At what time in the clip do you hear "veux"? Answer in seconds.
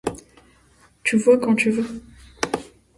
1.69-2.01